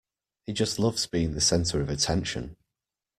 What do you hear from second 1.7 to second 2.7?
of attention.